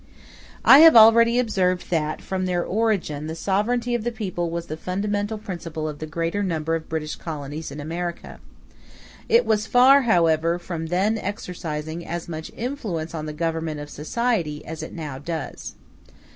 [0.65, 4.75] I have already observed that, from their origin, the sovereignty of the people was the
[4.75, 8.39] fundamental principle of the greater number of British colonies in America.
[9.29, 14.65] It was far, however, from then exercising as much influence on the government of society
[14.65, 15.75] as it now does.